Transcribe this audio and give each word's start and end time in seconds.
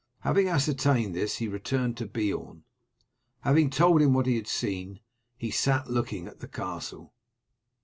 Having 0.21 0.47
ascertained 0.47 1.13
this 1.13 1.37
he 1.37 1.47
returned 1.47 1.95
to 1.97 2.07
Beorn. 2.07 2.63
Having 3.41 3.69
told 3.69 4.01
him 4.01 4.13
what 4.15 4.25
he 4.25 4.35
had 4.35 4.47
seen, 4.47 4.99
he 5.37 5.51
sat 5.51 5.91
looking 5.91 6.25
at 6.25 6.39
the 6.39 6.47
castle. 6.47 7.13